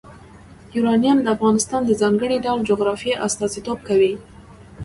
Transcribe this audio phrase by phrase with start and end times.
[0.75, 4.13] یورانیم د افغانستان د ځانګړي ډول جغرافیه استازیتوب کوي.